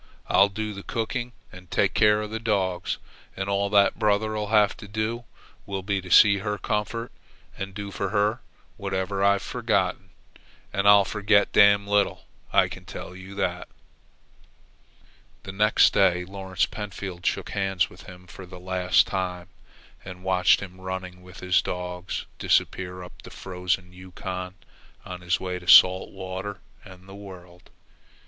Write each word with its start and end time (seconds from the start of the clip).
I'll 0.25 0.49
do 0.49 0.73
the 0.73 0.81
cooking 0.81 1.31
and 1.51 1.69
take 1.69 1.93
care 1.93 2.21
of 2.23 2.31
the 2.31 2.39
dogs, 2.39 2.97
and 3.37 3.47
all 3.47 3.69
that 3.69 3.99
brother'll 3.99 4.47
have 4.47 4.75
to 4.77 4.87
do 4.87 5.25
will 5.67 5.83
be 5.83 6.01
to 6.01 6.09
see 6.09 6.37
to 6.37 6.43
her 6.43 6.57
comfort 6.57 7.11
and 7.55 7.75
do 7.75 7.91
for 7.91 8.09
her 8.09 8.41
whatever 8.77 9.23
I've 9.23 9.43
forgotten. 9.43 10.09
And 10.73 10.87
I'll 10.87 11.05
forget 11.05 11.51
damn 11.51 11.85
little, 11.85 12.25
I 12.51 12.67
can 12.67 12.83
tell 12.83 13.15
you." 13.15 13.35
The 13.35 13.67
next 15.51 15.93
day 15.93 16.25
Lawrence 16.25 16.65
Pentfield 16.65 17.23
shook 17.23 17.51
hands 17.51 17.87
with 17.91 18.07
him 18.07 18.25
for 18.25 18.47
the 18.47 18.59
last 18.59 19.05
time 19.05 19.49
and 20.03 20.23
watched 20.23 20.61
him, 20.61 20.81
running 20.81 21.21
with 21.21 21.41
his 21.41 21.61
dogs, 21.61 22.25
disappear 22.39 23.03
up 23.03 23.21
the 23.21 23.29
frozen 23.29 23.93
Yukon 23.93 24.55
on 25.05 25.21
his 25.21 25.39
way 25.39 25.59
to 25.59 25.67
salt 25.67 26.09
water 26.09 26.59
and 26.83 27.07
the 27.07 27.13
world. 27.13 27.69